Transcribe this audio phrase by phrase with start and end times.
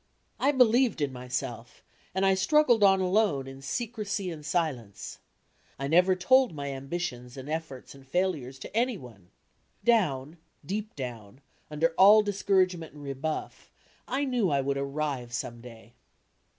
[0.39, 1.83] I believed in myself
[2.15, 5.19] and I struggled on alone, in secrecy and silence.
[5.77, 9.29] I never told my ambitions and efforts and failures to any one.
[9.83, 13.69] Down, deep down, under all discouragement and rebuflF,
[14.07, 15.93] I knew I would "arrive" some day.